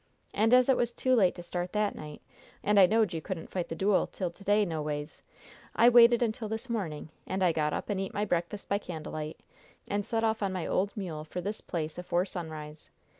[0.33, 2.23] And, as it was too late to start that night,
[2.63, 5.21] and I knowed you couldn't fight the duel till to day noways,
[5.75, 9.39] I waited until this morning, and I got up and eat my breakfast by candlelight,
[9.87, 12.89] and set off on my old mule for this place afore sunrise.